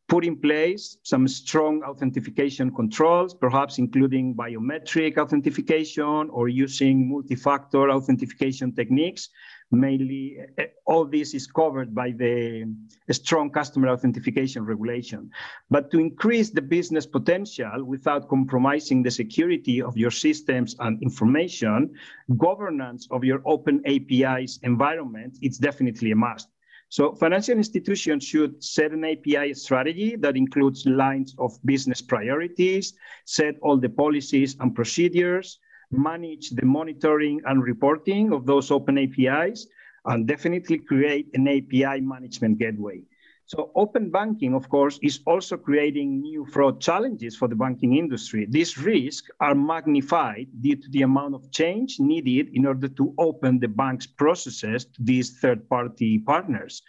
put 0.09 0.25
in 0.25 0.37
place 0.37 0.99
some 1.03 1.27
strong 1.27 1.83
authentication 1.83 2.71
controls, 2.75 3.35
perhaps 3.35 3.79
including 3.79 4.35
biometric 4.35 5.17
authentication 5.17 6.29
or 6.31 6.49
using 6.49 7.09
multi-factor 7.09 7.91
authentication 7.91 8.75
techniques, 8.75 9.31
Mainly, 9.71 10.39
eh, 10.59 10.67
all 10.87 11.05
this 11.05 11.35
is 11.35 11.47
covered 11.47 11.95
by 11.95 12.13
the 12.13 12.65
strong 13.11 13.51
customer 13.51 13.89
authentication 13.89 14.65
regulation. 14.65 15.31
But 15.71 15.91
to 15.91 15.99
increase 15.99 16.51
the 16.51 16.63
business 16.63 17.07
potential 17.07 17.85
without 17.85 18.29
compromising 18.29 19.03
the 19.03 19.11
security 19.11 19.83
of 19.83 19.97
your 19.97 20.11
systems 20.11 20.77
and 20.79 21.03
information, 21.03 21.95
governance 22.37 23.09
of 23.11 23.25
your 23.25 23.43
open 23.47 23.83
APIs 23.87 24.61
environment, 24.63 25.39
it's 25.43 25.59
definitely 25.59 26.13
a 26.13 26.17
must. 26.17 26.49
So 26.89 27.15
financial 27.15 27.57
institutions 27.57 28.23
should 28.23 28.63
set 28.63 28.93
an 28.93 29.05
API 29.05 29.55
strategy 29.55 30.15
that 30.17 30.37
includes 30.37 30.87
lines 30.87 31.35
of 31.39 31.59
business 31.65 32.01
priorities, 32.01 32.95
set 33.25 33.57
all 33.63 33.79
the 33.79 33.89
policies 33.89 34.57
and 34.61 34.73
procedures, 34.75 35.59
manage 35.97 36.51
the 36.51 36.67
monitoring 36.67 37.41
and 37.47 37.63
reporting 37.63 38.33
of 38.33 38.47
those 38.47 38.71
open 38.71 38.99
APIs, 38.99 39.67
and 40.07 40.27
definitely 40.27 40.79
create 40.79 41.29
an 41.35 41.49
API 41.49 42.01
management 42.01 42.59
gateway. 42.59 43.03
So 43.47 43.71
open 43.75 44.11
banking, 44.11 44.55
of 44.55 44.71
course, 44.71 44.99
is 45.03 45.21
also 45.27 45.59
creating 45.59 46.23
new 46.23 46.47
fraud 46.47 46.81
challenges 46.81 47.37
for 47.37 47.47
the 47.47 47.55
banking 47.55 47.97
industry. 47.97 48.47
These 48.49 48.79
risks 48.79 49.29
are 49.41 49.55
magnified 49.55 50.49
due 50.63 50.77
to 50.77 50.89
the 50.91 51.03
amount 51.03 51.35
of 51.35 51.51
change 51.51 52.01
needed 52.01 52.49
in 52.55 52.65
order 52.65 52.89
to 52.89 53.15
open 53.19 53.61
the 53.61 53.69
bank's 53.69 54.07
processes 54.07 54.87
to 54.87 55.03
these 55.03 55.39
third-party 55.41 56.21
partners. 56.21 56.83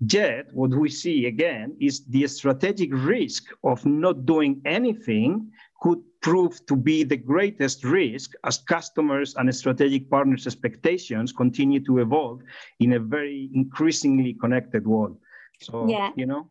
Yet, 0.00 0.48
what 0.52 0.70
we 0.70 0.88
see 0.88 1.26
again 1.26 1.76
is 1.80 2.04
the 2.06 2.26
strategic 2.26 2.90
risk 2.92 3.44
of 3.62 3.86
not 3.86 4.26
doing 4.26 4.60
anything 4.64 5.52
could 5.80 6.02
prove 6.22 6.64
to 6.66 6.76
be 6.76 7.04
the 7.04 7.16
greatest 7.16 7.84
risk 7.84 8.32
as 8.44 8.58
customers 8.58 9.34
and 9.36 9.54
strategic 9.54 10.08
partners' 10.08 10.46
expectations 10.46 11.32
continue 11.32 11.84
to 11.84 11.98
evolve 11.98 12.40
in 12.80 12.94
a 12.94 12.98
very 12.98 13.50
increasingly 13.54 14.32
connected 14.34 14.86
world. 14.86 15.18
So, 15.60 15.88
yeah. 15.88 16.10
you 16.16 16.26
know, 16.26 16.48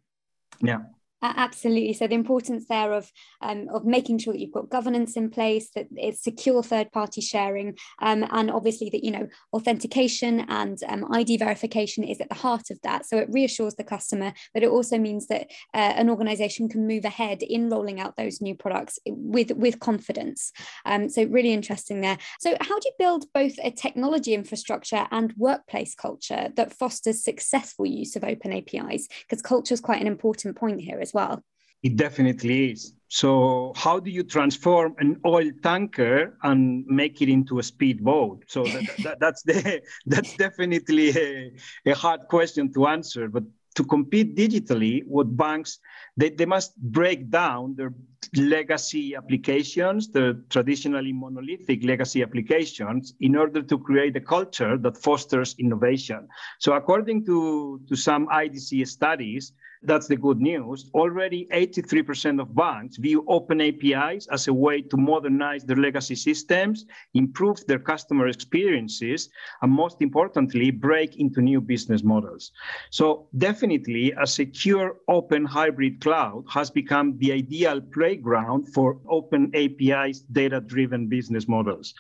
yeah. 0.62 0.82
Absolutely. 1.24 1.94
So 1.94 2.08
the 2.08 2.16
importance 2.16 2.66
there 2.68 2.94
of 2.94 3.12
um, 3.42 3.68
of 3.72 3.86
making 3.86 4.18
sure 4.18 4.34
that 4.34 4.40
you've 4.40 4.51
got 4.51 4.70
governance 4.70 5.16
in 5.16 5.30
place, 5.30 5.70
that 5.75 5.88
it's 5.96 6.24
secure 6.24 6.63
third 6.63 6.92
party 6.92 7.22
sharing, 7.22 7.78
um, 8.01 8.25
and 8.32 8.50
obviously 8.50 8.90
that 8.90 9.04
you 9.04 9.12
know 9.12 9.28
authentication 9.54 10.40
and 10.50 10.80
um, 10.88 11.12
ID 11.12 11.38
verification 11.38 12.04
is 12.04 12.20
at 12.20 12.30
the 12.30 12.36
heart 12.36 12.72
of 12.72 12.80
that. 12.82 13.06
So 13.06 13.18
it 13.18 13.30
reassures 13.32 13.75
the 13.75 13.84
customer, 13.84 14.34
but 14.54 14.63
it 14.63 14.70
also 14.70 14.98
means 14.98 15.28
that 15.28 15.48
uh, 15.75 15.94
an 15.96 16.10
organisation 16.10 16.68
can 16.68 16.88
move 16.88 17.06
ahead 17.06 17.44
in 17.44 17.70
rolling 17.70 18.00
out 18.00 18.16
those 18.18 18.42
new 18.42 18.56
products 18.56 18.98
with 19.06 19.51
with 19.51 19.80
confidence. 19.80 20.51
Um, 20.86 21.08
so 21.08 21.24
really 21.25 21.54
interesting 21.54 22.01
there. 22.01 22.18
So 22.40 22.58
how 22.62 22.80
do 22.80 22.88
you 22.88 22.94
build 22.98 23.25
both 23.32 23.54
a 23.63 23.70
technology 23.70 24.34
infrastructure 24.34 25.08
and 25.12 25.34
workplace 25.38 25.94
culture 25.94 26.50
that 26.56 26.74
fosters 26.74 27.24
successful 27.24 27.86
use 27.86 28.16
of 28.16 28.24
open 28.24 28.54
APIs? 28.54 29.08
Because 29.22 29.44
culture 29.44 29.75
is 29.75 29.82
quite 29.82 30.01
an 30.01 30.08
important 30.08 30.56
point 30.56 30.82
here 30.82 31.00
as 31.00 31.11
as 31.12 31.13
well. 31.13 31.44
It 31.84 31.96
definitely 31.96 32.72
is. 32.72 32.94
So, 33.08 33.74
how 33.75 34.00
do 34.00 34.10
you 34.10 34.24
transform 34.24 34.96
an 35.00 35.20
oil 35.25 35.50
tanker 35.63 36.38
and 36.44 36.86
make 36.86 37.22
it 37.22 37.30
into 37.30 37.60
a 37.60 37.63
speedboat? 37.63 38.46
So 38.48 38.63
that, 38.63 38.84
that, 39.03 39.20
that's 39.20 39.44
the 39.44 39.82
that's 40.06 40.34
definitely 40.34 41.10
a, 41.10 41.51
a 41.88 41.96
hard 41.96 42.22
question 42.30 42.72
to 42.74 42.88
answer. 42.88 43.27
But 43.27 43.44
to 43.75 43.84
compete 43.84 44.36
digitally, 44.36 45.01
what 45.08 45.36
banks 45.36 45.80
they, 46.18 46.30
they 46.30 46.46
must 46.46 46.77
break 46.77 47.30
down 47.30 47.75
their 47.75 47.94
legacy 48.36 49.15
applications, 49.15 50.10
the 50.10 50.44
traditionally 50.50 51.13
monolithic 51.13 51.84
legacy 51.84 52.22
applications, 52.22 53.13
in 53.22 53.36
order 53.36 53.62
to 53.62 53.77
create 53.77 54.15
a 54.15 54.22
culture 54.22 54.77
that 54.77 54.98
fosters 54.98 55.56
innovation. 55.58 56.27
So 56.60 56.74
according 56.74 57.25
to, 57.25 57.82
to 57.88 57.96
some 57.96 58.27
IDC 58.27 58.88
studies, 58.88 59.53
that's 59.83 60.07
the 60.07 60.15
good 60.15 60.39
news. 60.39 60.89
Already 60.93 61.47
83% 61.51 62.39
of 62.39 62.53
banks 62.55 62.97
view 62.97 63.25
open 63.27 63.61
APIs 63.61 64.27
as 64.27 64.47
a 64.47 64.53
way 64.53 64.81
to 64.81 64.97
modernize 64.97 65.63
their 65.63 65.77
legacy 65.77 66.15
systems, 66.15 66.85
improve 67.13 67.65
their 67.65 67.79
customer 67.79 68.27
experiences, 68.27 69.29
and 69.61 69.71
most 69.71 70.01
importantly, 70.01 70.71
break 70.71 71.17
into 71.17 71.41
new 71.41 71.59
business 71.59 72.03
models. 72.03 72.51
So 72.91 73.27
definitely 73.38 74.13
a 74.21 74.27
secure 74.27 74.97
open 75.07 75.45
hybrid 75.45 76.01
cloud 76.01 76.43
has 76.50 76.69
become 76.69 77.17
the 77.17 77.31
ideal 77.31 77.81
playground 77.81 78.71
for 78.73 79.00
open 79.09 79.51
APIs 79.55 80.19
data-driven 80.31 81.07
business 81.07 81.47
models. 81.47 81.93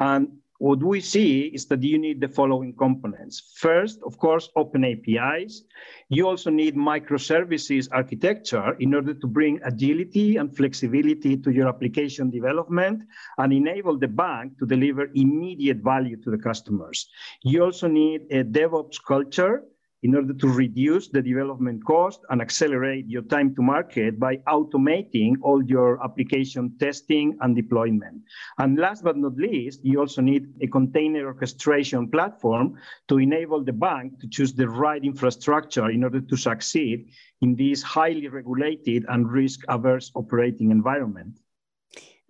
And 0.00 0.28
what 0.62 0.80
we 0.80 1.00
see 1.00 1.46
is 1.46 1.66
that 1.66 1.82
you 1.82 1.98
need 1.98 2.20
the 2.20 2.28
following 2.28 2.72
components. 2.72 3.50
First, 3.56 3.98
of 4.06 4.16
course, 4.16 4.48
open 4.54 4.84
APIs. 4.84 5.64
You 6.08 6.28
also 6.28 6.50
need 6.50 6.76
microservices 6.76 7.88
architecture 7.90 8.76
in 8.78 8.94
order 8.94 9.12
to 9.12 9.26
bring 9.26 9.58
agility 9.64 10.36
and 10.36 10.56
flexibility 10.56 11.36
to 11.36 11.50
your 11.50 11.66
application 11.66 12.30
development 12.30 13.02
and 13.38 13.52
enable 13.52 13.98
the 13.98 14.06
bank 14.06 14.56
to 14.60 14.64
deliver 14.64 15.08
immediate 15.16 15.78
value 15.78 16.16
to 16.22 16.30
the 16.30 16.38
customers. 16.38 17.08
You 17.42 17.64
also 17.64 17.88
need 17.88 18.20
a 18.30 18.44
DevOps 18.44 19.02
culture 19.04 19.64
in 20.02 20.14
order 20.16 20.34
to 20.34 20.48
reduce 20.48 21.08
the 21.08 21.22
development 21.22 21.84
cost 21.84 22.20
and 22.30 22.42
accelerate 22.42 23.06
your 23.08 23.22
time 23.22 23.54
to 23.54 23.62
market 23.62 24.18
by 24.18 24.36
automating 24.48 25.34
all 25.42 25.62
your 25.64 26.02
application 26.02 26.76
testing 26.78 27.36
and 27.40 27.54
deployment. 27.54 28.20
And 28.58 28.78
last 28.78 29.04
but 29.04 29.16
not 29.16 29.36
least, 29.36 29.80
you 29.84 30.00
also 30.00 30.20
need 30.20 30.46
a 30.60 30.66
container 30.66 31.26
orchestration 31.26 32.10
platform 32.10 32.78
to 33.08 33.18
enable 33.18 33.62
the 33.62 33.72
bank 33.72 34.18
to 34.20 34.28
choose 34.28 34.52
the 34.52 34.68
right 34.68 35.04
infrastructure 35.04 35.90
in 35.90 36.02
order 36.02 36.20
to 36.20 36.36
succeed 36.36 37.08
in 37.40 37.54
this 37.54 37.82
highly 37.82 38.28
regulated 38.28 39.04
and 39.08 39.30
risk 39.30 39.60
averse 39.68 40.10
operating 40.14 40.70
environment. 40.70 41.38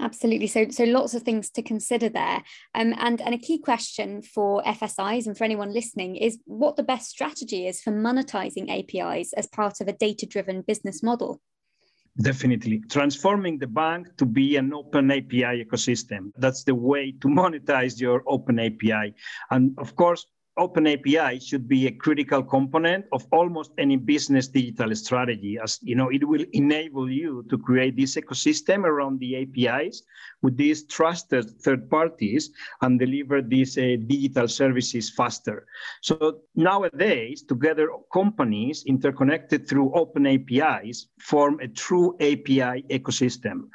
Absolutely. 0.03 0.49
So, 0.49 0.67
so 0.69 0.83
lots 0.83 1.15
of 1.15 1.23
things 1.23 1.49
to 1.51 1.63
consider 1.63 2.09
there. 2.09 2.43
Um, 2.75 2.93
and, 2.99 3.21
and 3.21 3.35
a 3.35 3.39
key 3.39 3.59
question 3.59 4.21
for 4.21 4.61
FSIs 4.65 5.27
and 5.27 5.39
for 5.39 5.45
anyone 5.45 5.73
listening 5.73 6.17
is 6.17 6.39
what 6.45 6.75
the 6.75 6.83
best 6.83 7.09
strategy 7.09 7.69
is 7.69 7.81
for 7.81 7.93
monetizing 7.93 8.69
APIs 8.69 9.33
as 9.35 9.47
part 9.47 9.81
of 9.81 9.87
a 9.87 9.93
data 9.93 10.27
driven 10.27 10.63
business 10.63 11.05
model. 11.05 11.41
Definitely. 12.21 12.83
Transforming 12.91 13.59
the 13.59 13.69
bank 13.69 14.09
to 14.19 14.27
be 14.27 14.57
an 14.57 14.75
open 14.75 15.11
API 15.13 15.65
ecosystem. 15.65 16.33
That's 16.37 16.65
the 16.65 16.75
way 16.75 17.13
to 17.21 17.29
monetize 17.29 18.01
your 18.01 18.25
open 18.27 18.59
API. 18.59 19.15
And 19.51 19.79
of 19.79 19.95
course, 19.95 20.27
Open 20.59 20.87
API 20.87 21.41
should 21.41 21.67
be 21.67 21.87
a 21.87 21.91
critical 21.91 22.43
component 22.43 23.07
of 23.13 23.27
almost 23.33 23.73
any 23.79 23.97
business 23.97 24.49
digital 24.49 24.95
strategy 24.95 25.59
as 25.63 25.79
you 25.83 25.97
know 25.97 26.11
it 26.11 26.23
will 26.29 26.45
enable 26.53 27.11
you 27.11 27.43
to 27.49 27.57
create 27.57 27.97
this 27.97 28.17
ecosystem 28.17 28.85
around 28.85 29.19
the 29.19 29.43
APIs 29.43 30.03
with 30.43 30.59
these 30.59 30.85
trusted 30.85 31.51
third 31.63 31.89
parties 31.89 32.51
and 32.83 32.99
deliver 32.99 33.41
these 33.41 33.79
uh, 33.79 33.97
digital 34.07 34.47
services 34.47 35.09
faster. 35.09 35.67
So 36.03 36.43
nowadays 36.55 37.43
together 37.43 37.89
companies 38.13 38.85
interconnected 38.87 39.67
through 39.67 39.95
open 39.95 40.27
APIs 40.27 41.07
form 41.19 41.61
a 41.61 41.69
true 41.69 42.15
API 42.21 42.85
ecosystem 42.91 43.71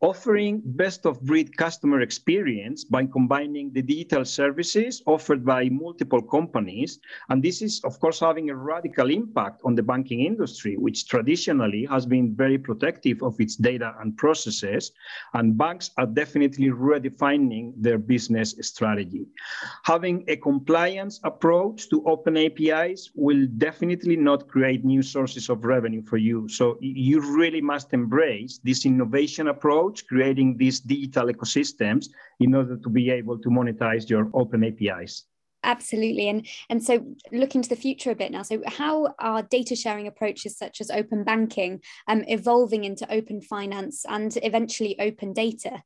offering 0.00 0.60
best 0.64 1.06
of 1.06 1.20
breed 1.22 1.56
customer 1.56 2.02
experience 2.02 2.84
by 2.84 3.06
combining 3.06 3.72
the 3.72 3.80
digital 3.80 4.24
services 4.24 5.02
offered 5.06 5.44
by 5.44 5.68
multiple 5.70 6.20
companies. 6.20 6.98
And 7.30 7.42
this 7.42 7.62
is, 7.62 7.80
of 7.82 7.98
course, 7.98 8.20
having 8.20 8.50
a 8.50 8.56
radical 8.56 9.10
impact 9.10 9.62
on 9.64 9.74
the 9.74 9.82
banking 9.82 10.20
industry, 10.20 10.76
which 10.76 11.08
traditionally 11.08 11.86
has 11.86 12.04
been 12.04 12.34
very 12.34 12.58
protective 12.58 13.22
of 13.22 13.40
its 13.40 13.56
data 13.56 13.94
and 14.00 14.16
processes. 14.16 14.92
And 15.32 15.56
banks 15.56 15.90
are 15.96 16.06
definitely 16.06 16.68
redefining 16.68 17.72
their 17.76 17.98
business 17.98 18.54
strategy. 18.60 19.26
Having 19.84 20.24
a 20.28 20.36
compliance 20.36 21.20
approach 21.24 21.88
to 21.88 22.04
open 22.04 22.36
APIs 22.36 23.10
will 23.14 23.46
definitely 23.56 24.16
not 24.16 24.46
create 24.48 24.84
new 24.84 25.02
sources 25.02 25.48
of 25.48 25.64
revenue 25.64 26.02
for 26.02 26.18
you. 26.18 26.48
So 26.48 26.76
you 26.80 27.20
really 27.34 27.62
must 27.62 27.94
embrace 27.94 28.60
this 28.62 28.84
innovation 28.84 29.48
approach 29.48 29.85
approach, 29.86 30.06
creating 30.06 30.56
these 30.56 30.80
digital 30.80 31.26
ecosystems 31.26 32.06
in 32.40 32.54
order 32.54 32.76
to 32.76 32.88
be 32.88 33.10
able 33.10 33.38
to 33.38 33.48
monetize 33.48 34.08
your 34.08 34.30
open 34.34 34.64
APIs. 34.64 35.24
Absolutely. 35.62 36.28
And, 36.28 36.46
and 36.70 36.82
so 36.82 37.04
looking 37.32 37.62
to 37.62 37.68
the 37.68 37.76
future 37.76 38.12
a 38.12 38.14
bit 38.14 38.30
now, 38.30 38.42
so 38.42 38.62
how 38.66 39.14
are 39.18 39.42
data 39.42 39.74
sharing 39.74 40.06
approaches 40.06 40.56
such 40.56 40.80
as 40.80 40.90
open 40.90 41.24
banking 41.24 41.80
um, 42.06 42.22
evolving 42.28 42.84
into 42.84 43.10
open 43.12 43.40
finance 43.40 44.04
and 44.08 44.36
eventually 44.42 44.96
open 45.00 45.32
data? 45.32 45.82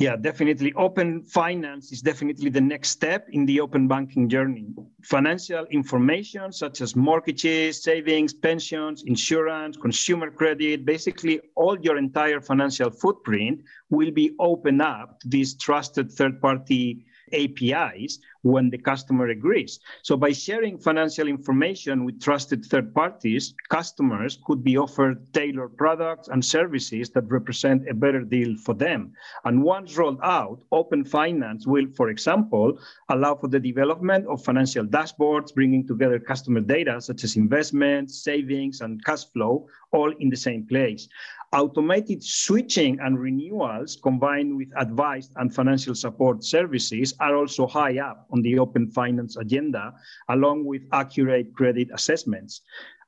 Yeah, 0.00 0.16
definitely. 0.16 0.72
Open 0.76 1.24
finance 1.24 1.92
is 1.92 2.00
definitely 2.00 2.48
the 2.48 2.60
next 2.60 2.88
step 2.88 3.28
in 3.32 3.44
the 3.44 3.60
open 3.60 3.86
banking 3.86 4.30
journey. 4.30 4.68
Financial 5.02 5.66
information 5.66 6.52
such 6.52 6.80
as 6.80 6.96
mortgages, 6.96 7.82
savings, 7.82 8.32
pensions, 8.32 9.02
insurance, 9.06 9.76
consumer 9.76 10.30
credit, 10.30 10.86
basically 10.86 11.42
all 11.54 11.78
your 11.80 11.98
entire 11.98 12.40
financial 12.40 12.88
footprint 12.90 13.60
will 13.90 14.10
be 14.10 14.34
opened 14.38 14.80
up 14.80 15.20
to 15.20 15.28
these 15.28 15.52
trusted 15.52 16.10
third 16.10 16.40
party 16.40 17.04
APIs 17.34 18.20
when 18.42 18.70
the 18.70 18.78
customer 18.78 19.28
agrees. 19.28 19.80
So 20.02 20.16
by 20.16 20.32
sharing 20.32 20.78
financial 20.78 21.28
information 21.28 22.04
with 22.04 22.20
trusted 22.20 22.64
third 22.64 22.94
parties, 22.94 23.54
customers 23.68 24.38
could 24.44 24.64
be 24.64 24.76
offered 24.76 25.32
tailored 25.32 25.76
products 25.76 26.28
and 26.28 26.44
services 26.44 27.10
that 27.10 27.30
represent 27.30 27.88
a 27.88 27.94
better 27.94 28.22
deal 28.22 28.56
for 28.56 28.74
them. 28.74 29.12
And 29.44 29.62
once 29.62 29.96
rolled 29.96 30.20
out, 30.22 30.62
Open 30.72 31.04
Finance 31.04 31.66
will, 31.66 31.86
for 31.94 32.08
example, 32.08 32.78
allow 33.08 33.34
for 33.34 33.48
the 33.48 33.60
development 33.60 34.26
of 34.26 34.44
financial 34.44 34.84
dashboards, 34.84 35.54
bringing 35.54 35.86
together 35.86 36.18
customer 36.18 36.60
data 36.60 37.00
such 37.00 37.24
as 37.24 37.36
investments, 37.36 38.22
savings, 38.22 38.80
and 38.80 39.04
cash 39.04 39.24
flow, 39.32 39.66
all 39.92 40.12
in 40.18 40.30
the 40.30 40.36
same 40.36 40.66
place. 40.66 41.08
Automated 41.52 42.22
switching 42.22 43.00
and 43.00 43.18
renewals 43.18 43.98
combined 44.00 44.56
with 44.56 44.68
advice 44.78 45.28
and 45.34 45.52
financial 45.52 45.96
support 45.96 46.44
services 46.44 47.12
are 47.18 47.34
also 47.34 47.66
high 47.66 47.98
up 47.98 48.26
on 48.30 48.40
the 48.42 48.56
open 48.56 48.88
finance 48.88 49.36
agenda, 49.36 49.92
along 50.28 50.64
with 50.64 50.82
accurate 50.92 51.52
credit 51.54 51.88
assessments. 51.92 52.62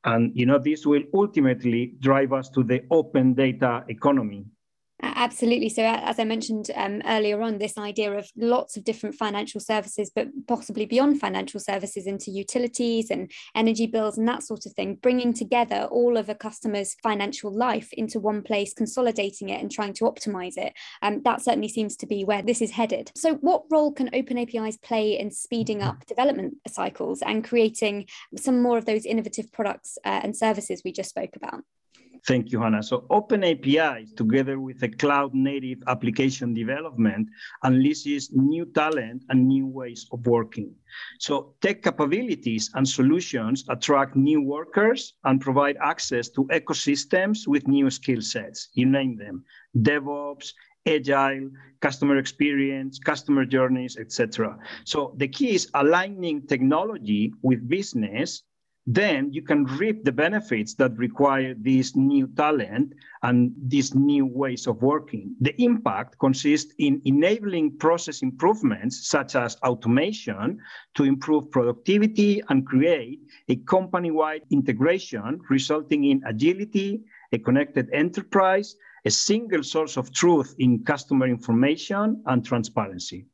And 0.04 0.32
you 0.34 0.46
know, 0.46 0.58
this 0.58 0.84
will 0.84 1.04
ultimately 1.14 1.94
drive 2.00 2.32
us 2.32 2.50
to 2.50 2.64
the 2.64 2.82
open 2.90 3.34
data 3.34 3.84
economy. 3.88 4.44
Absolutely. 5.04 5.68
So, 5.68 5.82
as 5.82 6.20
I 6.20 6.24
mentioned 6.24 6.70
um, 6.76 7.02
earlier 7.04 7.42
on, 7.42 7.58
this 7.58 7.76
idea 7.76 8.12
of 8.12 8.30
lots 8.36 8.76
of 8.76 8.84
different 8.84 9.16
financial 9.16 9.60
services, 9.60 10.12
but 10.14 10.28
possibly 10.46 10.86
beyond 10.86 11.18
financial 11.18 11.58
services 11.58 12.06
into 12.06 12.30
utilities 12.30 13.10
and 13.10 13.28
energy 13.56 13.86
bills 13.88 14.16
and 14.16 14.28
that 14.28 14.44
sort 14.44 14.64
of 14.64 14.72
thing, 14.74 14.94
bringing 14.94 15.32
together 15.32 15.88
all 15.90 16.16
of 16.16 16.28
a 16.28 16.36
customer's 16.36 16.94
financial 17.02 17.52
life 17.52 17.92
into 17.94 18.20
one 18.20 18.42
place, 18.42 18.72
consolidating 18.74 19.48
it 19.48 19.60
and 19.60 19.72
trying 19.72 19.92
to 19.94 20.04
optimize 20.04 20.56
it. 20.56 20.72
Um, 21.02 21.20
that 21.24 21.42
certainly 21.42 21.68
seems 21.68 21.96
to 21.96 22.06
be 22.06 22.24
where 22.24 22.42
this 22.42 22.62
is 22.62 22.70
headed. 22.70 23.10
So, 23.16 23.34
what 23.34 23.64
role 23.72 23.90
can 23.90 24.08
open 24.14 24.38
APIs 24.38 24.76
play 24.76 25.18
in 25.18 25.32
speeding 25.32 25.82
up 25.82 26.06
development 26.06 26.58
cycles 26.68 27.22
and 27.22 27.42
creating 27.42 28.06
some 28.36 28.62
more 28.62 28.78
of 28.78 28.86
those 28.86 29.04
innovative 29.04 29.50
products 29.50 29.98
uh, 30.04 30.20
and 30.22 30.36
services 30.36 30.82
we 30.84 30.92
just 30.92 31.10
spoke 31.10 31.34
about? 31.34 31.64
Thank 32.24 32.52
you, 32.52 32.60
Hannah. 32.60 32.84
So 32.84 33.04
Open 33.10 33.42
APIs, 33.42 34.12
together 34.12 34.60
with 34.60 34.80
a 34.84 34.88
cloud-native 34.88 35.82
application 35.88 36.54
development, 36.54 37.28
unleashes 37.64 38.30
new 38.32 38.64
talent 38.64 39.24
and 39.28 39.48
new 39.48 39.66
ways 39.66 40.06
of 40.12 40.24
working. 40.24 40.72
So 41.18 41.54
tech 41.60 41.82
capabilities 41.82 42.70
and 42.74 42.88
solutions 42.88 43.64
attract 43.68 44.14
new 44.14 44.40
workers 44.40 45.14
and 45.24 45.40
provide 45.40 45.76
access 45.82 46.28
to 46.30 46.44
ecosystems 46.44 47.48
with 47.48 47.66
new 47.66 47.90
skill 47.90 48.20
sets. 48.20 48.68
You 48.74 48.86
name 48.86 49.16
them, 49.16 49.44
DevOps, 49.78 50.52
agile, 50.86 51.50
customer 51.80 52.18
experience, 52.18 53.00
customer 53.00 53.44
journeys, 53.44 53.96
etc. 53.96 54.58
So 54.84 55.14
the 55.16 55.26
key 55.26 55.56
is 55.56 55.68
aligning 55.74 56.46
technology 56.46 57.32
with 57.42 57.68
business 57.68 58.44
then 58.86 59.32
you 59.32 59.42
can 59.42 59.64
reap 59.64 60.04
the 60.04 60.12
benefits 60.12 60.74
that 60.74 60.96
require 60.98 61.54
this 61.54 61.94
new 61.94 62.26
talent 62.26 62.92
and 63.22 63.52
these 63.68 63.94
new 63.94 64.26
ways 64.26 64.66
of 64.66 64.82
working. 64.82 65.36
The 65.40 65.54
impact 65.62 66.18
consists 66.18 66.74
in 66.78 67.00
enabling 67.04 67.78
process 67.78 68.22
improvements 68.22 69.06
such 69.08 69.36
as 69.36 69.56
automation 69.64 70.58
to 70.94 71.04
improve 71.04 71.50
productivity 71.50 72.42
and 72.48 72.66
create 72.66 73.20
a 73.48 73.56
company-wide 73.56 74.42
integration 74.50 75.38
resulting 75.48 76.04
in 76.04 76.22
agility, 76.26 77.02
a 77.30 77.38
connected 77.38 77.88
enterprise, 77.92 78.74
a 79.04 79.10
single 79.10 79.62
source 79.62 79.96
of 79.96 80.12
truth 80.12 80.54
in 80.58 80.84
customer 80.84 81.26
information 81.28 82.20
and 82.26 82.44
transparency. 82.44 83.26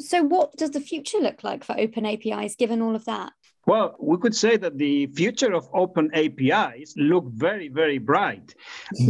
So 0.00 0.22
what 0.22 0.56
does 0.56 0.72
the 0.72 0.80
future 0.80 1.18
look 1.18 1.42
like 1.42 1.64
for 1.64 1.78
open 1.78 2.04
APIs 2.04 2.56
given 2.56 2.82
all 2.82 2.94
of 2.94 3.04
that? 3.06 3.32
Well, 3.66 3.96
we 3.98 4.16
could 4.18 4.34
say 4.34 4.56
that 4.58 4.78
the 4.78 5.06
future 5.08 5.52
of 5.52 5.68
open 5.74 6.08
APIs 6.14 6.94
look 6.96 7.24
very, 7.32 7.68
very 7.68 7.98
bright. 7.98 8.54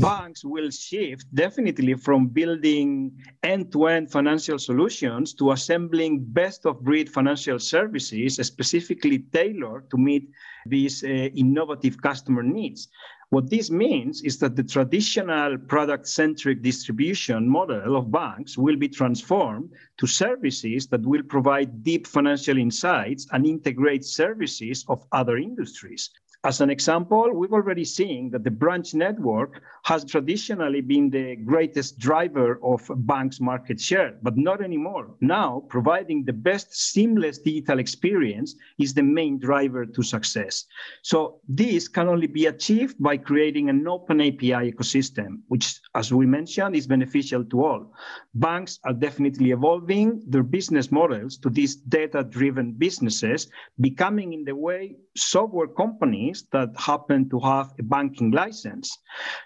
Banks 0.01 0.47
will 0.47 0.71
shift 0.71 1.27
definitely 1.35 1.93
from 1.93 2.29
building 2.29 3.13
end-to-end 3.43 4.11
financial 4.11 4.59
solutions 4.59 5.35
to 5.35 5.53
assembling 5.53 6.25
best-of-breed 6.25 7.11
financial 7.11 7.59
services 7.59 8.37
specifically 8.37 9.19
tailored 9.31 9.91
to 9.91 9.99
meet 9.99 10.31
these 10.65 11.05
uh, 11.05 11.07
innovative 11.07 12.01
customer 12.01 12.43
needs. 12.43 12.89
What 13.31 13.51
this 13.51 13.73
means 13.73 14.23
is 14.23 14.39
that 14.39 14.55
the 14.55 14.63
traditional 14.63 15.59
product 15.59 16.07
centric 16.07 16.63
distribution 16.63 17.49
model 17.49 17.97
of 17.97 18.13
banks 18.13 18.57
will 18.57 18.77
be 18.77 18.89
transformed 18.89 19.73
to 19.99 20.07
services 20.07 20.87
that 20.89 21.03
will 21.03 21.25
provide 21.25 21.83
deep 21.83 22.07
financial 22.07 22.57
insights 22.57 23.27
and 23.33 23.45
integrate 23.45 24.05
services 24.05 24.85
of 24.89 25.05
other 25.11 25.39
industries. 25.39 26.11
As 26.45 26.61
an 26.61 26.71
example, 26.71 27.33
we've 27.35 27.53
already 27.53 27.85
seen 27.85 28.31
that 28.31 28.45
the 28.45 28.51
branch 28.51 28.95
network 28.95 29.61
has 29.85 30.05
traditionally 30.05 30.81
been 30.81 31.11
the 31.11 31.37
greatest 31.37 31.99
driver 31.99 32.61
of 32.63 32.89
banks' 33.07 33.41
market 33.41 33.81
share, 33.81 34.17
but 34.23 34.37
not 34.37 34.63
anymore. 34.63 35.15
Now, 35.21 35.65
providing 35.69 36.25
the 36.25 36.33
best 36.33 36.75
seamless 36.75 37.39
digital 37.39 37.79
experience 37.79 38.55
is 38.79 38.95
the 38.95 39.03
main 39.03 39.39
driver 39.39 39.87
to 39.87 40.03
success. 40.03 40.67
So 41.03 41.41
this 41.49 41.89
can 41.89 42.09
only 42.09 42.27
be 42.27 42.47
achieved 42.47 42.97
by 43.03 43.17
creating 43.17 43.69
an 43.69 43.87
open 43.89 44.21
API 44.21 44.71
ecosystem, 44.71 45.41
which, 45.49 45.81
as 45.95 46.13
we 46.13 46.27
mentioned, 46.27 46.77
is 46.77 46.87
beneficial 46.87 47.45
to 47.45 47.65
all. 47.65 47.93
Banks 48.35 48.79
are 48.85 48.93
definitely 48.93 49.51
evolving 49.51 50.23
their 50.29 50.43
business 50.43 50.93
models 50.93 51.39
to 51.39 51.51
these 51.51 51.77
data-driven 51.77 52.73
businesses, 52.73 53.49
becoming 53.81 54.33
in 54.33 54.45
the 54.45 54.55
way 54.55 54.97
software 55.17 55.69
companies 55.69 56.36
that 56.53 56.71
happen 56.77 57.29
to 57.31 57.41
have 57.41 57.73
a 57.79 57.83
banking 57.83 58.31
license. 58.31 58.99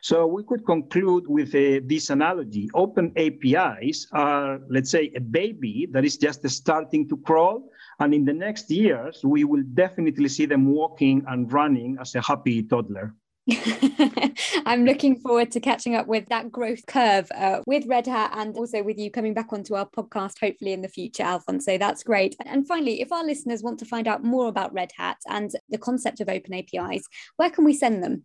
So 0.02 0.26
we 0.26 0.42
could 0.44 0.64
conclude 0.66 1.24
with 1.26 1.54
a, 1.54 1.80
this 1.80 2.10
analogy. 2.10 2.68
Open 2.74 3.12
APIs 3.16 4.06
are, 4.12 4.60
let's 4.68 4.90
say, 4.90 5.12
a 5.16 5.20
baby 5.20 5.88
that 5.92 6.04
is 6.04 6.16
just 6.16 6.48
starting 6.48 7.08
to 7.08 7.16
crawl. 7.18 7.70
And 7.98 8.14
in 8.14 8.24
the 8.24 8.32
next 8.32 8.70
years, 8.70 9.20
we 9.24 9.44
will 9.44 9.62
definitely 9.74 10.28
see 10.28 10.46
them 10.46 10.66
walking 10.66 11.24
and 11.28 11.52
running 11.52 11.98
as 12.00 12.14
a 12.14 12.22
happy 12.22 12.62
toddler. 12.62 13.14
I'm 14.66 14.84
looking 14.84 15.18
forward 15.18 15.50
to 15.52 15.60
catching 15.60 15.94
up 15.94 16.06
with 16.06 16.26
that 16.28 16.52
growth 16.52 16.84
curve 16.86 17.30
uh, 17.34 17.60
with 17.66 17.86
Red 17.86 18.06
Hat 18.06 18.32
and 18.34 18.54
also 18.56 18.82
with 18.82 18.98
you 18.98 19.10
coming 19.10 19.34
back 19.34 19.52
onto 19.52 19.74
our 19.74 19.88
podcast, 19.88 20.34
hopefully 20.40 20.72
in 20.72 20.82
the 20.82 20.88
future, 20.88 21.22
Alfonso. 21.22 21.78
That's 21.78 22.02
great. 22.02 22.36
And 22.44 22.66
finally, 22.66 23.00
if 23.00 23.12
our 23.12 23.24
listeners 23.24 23.62
want 23.62 23.78
to 23.80 23.84
find 23.84 24.06
out 24.06 24.22
more 24.22 24.48
about 24.48 24.72
Red 24.72 24.92
Hat 24.96 25.16
and 25.28 25.50
the 25.68 25.78
concept 25.78 26.20
of 26.20 26.28
open 26.28 26.54
APIs, 26.54 27.04
where 27.36 27.50
can 27.50 27.64
we 27.64 27.72
send 27.74 28.02
them? 28.02 28.24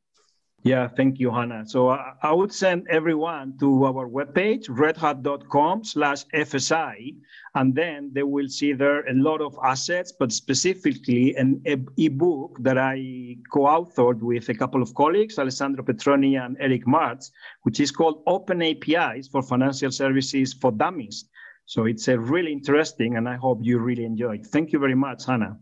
Yeah, 0.65 0.87
thank 0.87 1.19
you, 1.19 1.29
Hannah. 1.29 1.63
So 1.67 1.89
I, 1.89 2.13
I 2.23 2.33
would 2.33 2.51
send 2.51 2.87
everyone 2.89 3.55
to 3.59 3.85
our 3.85 4.09
webpage, 4.09 4.67
redhat.com 4.67 5.83
slash 5.83 6.25
FSI, 6.33 7.15
and 7.53 7.75
then 7.75 8.09
they 8.13 8.23
will 8.23 8.47
see 8.47 8.73
there 8.73 9.05
a 9.05 9.13
lot 9.13 9.41
of 9.41 9.55
assets, 9.63 10.11
but 10.11 10.31
specifically 10.31 11.35
an 11.35 11.61
e-book 11.97 12.57
that 12.61 12.79
I 12.79 13.37
co-authored 13.53 14.21
with 14.23 14.49
a 14.49 14.55
couple 14.55 14.81
of 14.81 14.95
colleagues, 14.95 15.37
Alessandro 15.37 15.83
Petroni 15.83 16.43
and 16.43 16.57
Eric 16.59 16.87
Martz, 16.87 17.29
which 17.61 17.79
is 17.79 17.91
called 17.91 18.23
Open 18.25 18.63
APIs 18.63 19.27
for 19.27 19.43
Financial 19.43 19.91
Services 19.91 20.51
for 20.51 20.71
Dummies. 20.71 21.25
So 21.67 21.85
it's 21.85 22.07
a 22.07 22.17
really 22.17 22.51
interesting, 22.51 23.17
and 23.17 23.29
I 23.29 23.35
hope 23.35 23.59
you 23.61 23.77
really 23.77 24.03
enjoyed. 24.03 24.47
Thank 24.47 24.71
you 24.71 24.79
very 24.79 24.95
much, 24.95 25.27
Hannah. 25.27 25.59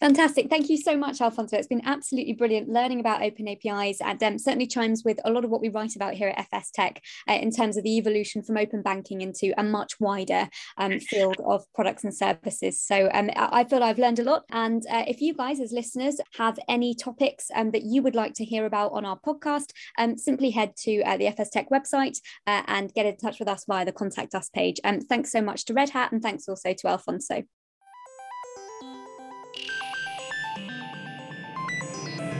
Fantastic. 0.00 0.48
Thank 0.50 0.68
you 0.68 0.76
so 0.76 0.96
much, 0.96 1.20
Alfonso. 1.20 1.56
It's 1.56 1.66
been 1.66 1.84
absolutely 1.84 2.32
brilliant 2.34 2.68
learning 2.68 3.00
about 3.00 3.22
open 3.22 3.48
APIs 3.48 4.00
and 4.00 4.22
um, 4.22 4.38
certainly 4.38 4.66
chimes 4.66 5.02
with 5.04 5.18
a 5.24 5.30
lot 5.30 5.44
of 5.44 5.50
what 5.50 5.60
we 5.60 5.68
write 5.68 5.96
about 5.96 6.14
here 6.14 6.28
at 6.28 6.38
FS 6.52 6.70
Tech 6.70 7.02
uh, 7.28 7.34
in 7.34 7.50
terms 7.50 7.76
of 7.76 7.84
the 7.84 7.96
evolution 7.96 8.42
from 8.42 8.56
open 8.56 8.82
banking 8.82 9.20
into 9.20 9.52
a 9.58 9.62
much 9.62 9.98
wider 10.00 10.48
um, 10.78 10.98
field 10.98 11.36
of 11.44 11.64
products 11.74 12.04
and 12.04 12.14
services. 12.14 12.80
So 12.80 13.08
um, 13.12 13.30
I 13.36 13.64
feel 13.64 13.82
I've 13.82 13.98
learned 13.98 14.18
a 14.18 14.24
lot. 14.24 14.44
And 14.50 14.84
uh, 14.90 15.04
if 15.06 15.20
you 15.20 15.34
guys, 15.34 15.60
as 15.60 15.72
listeners, 15.72 16.20
have 16.36 16.58
any 16.68 16.94
topics 16.94 17.50
um, 17.54 17.70
that 17.70 17.82
you 17.82 18.02
would 18.02 18.14
like 18.14 18.34
to 18.34 18.44
hear 18.44 18.66
about 18.66 18.92
on 18.92 19.04
our 19.04 19.18
podcast, 19.18 19.72
um, 19.98 20.18
simply 20.18 20.50
head 20.50 20.76
to 20.78 21.02
uh, 21.02 21.16
the 21.16 21.26
FS 21.28 21.50
Tech 21.50 21.70
website 21.70 22.18
uh, 22.46 22.62
and 22.66 22.92
get 22.94 23.06
in 23.06 23.16
touch 23.16 23.38
with 23.38 23.48
us 23.48 23.64
via 23.66 23.84
the 23.84 23.92
contact 23.92 24.34
us 24.34 24.48
page. 24.48 24.80
Um, 24.84 25.00
thanks 25.00 25.30
so 25.30 25.40
much 25.40 25.64
to 25.66 25.74
Red 25.74 25.90
Hat 25.90 26.12
and 26.12 26.22
thanks 26.22 26.48
also 26.48 26.72
to 26.72 26.88
Alfonso. 26.88 27.44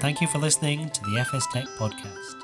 Thank 0.03 0.21
you 0.21 0.27
for 0.27 0.39
listening 0.39 0.91
to 0.91 1.01
the 1.05 1.21
FS 1.21 1.47
Tech 1.53 1.67
Podcast. 1.79 2.42